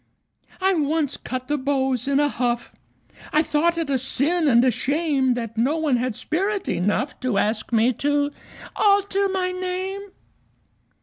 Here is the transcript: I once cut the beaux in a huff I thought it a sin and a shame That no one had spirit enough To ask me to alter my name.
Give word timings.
I 0.59 0.73
once 0.73 1.15
cut 1.15 1.47
the 1.47 1.59
beaux 1.59 1.95
in 2.07 2.19
a 2.19 2.27
huff 2.27 2.73
I 3.31 3.43
thought 3.43 3.77
it 3.77 3.87
a 3.91 3.99
sin 3.99 4.47
and 4.47 4.65
a 4.65 4.71
shame 4.71 5.35
That 5.35 5.59
no 5.59 5.77
one 5.77 5.97
had 5.97 6.15
spirit 6.15 6.67
enough 6.67 7.19
To 7.19 7.37
ask 7.37 7.71
me 7.71 7.93
to 7.93 8.31
alter 8.75 9.29
my 9.29 9.51
name. 9.51 10.01